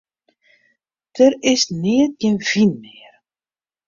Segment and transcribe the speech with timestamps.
[1.17, 3.13] Der is neat gjin wyn mear.